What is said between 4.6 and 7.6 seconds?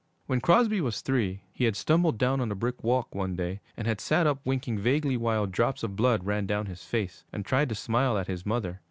vaguely while drops of blood ran down his face and